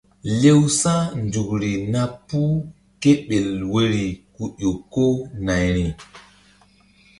[0.39, 2.55] Lewsa̧nzukri na puh
[3.01, 5.05] kéɓel woyri ku ƴo ko
[5.45, 5.85] nayri.